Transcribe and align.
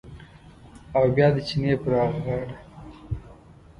او 0.97 1.03
بیا 1.15 1.27
د 1.35 1.37
چینې 1.47 1.73
پر 1.81 1.91
هغه 1.99 2.19
غاړه 2.25 2.57